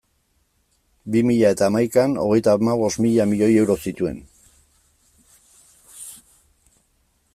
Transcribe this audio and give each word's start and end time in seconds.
Bi 1.15 1.19
mila 1.29 1.51
eta 1.55 1.67
hamaikan, 1.71 2.15
hogeita 2.23 2.55
hamabost 2.57 3.01
mila 3.05 3.27
milioi 3.33 3.61
euro 3.65 3.77
zituen. 3.91 4.19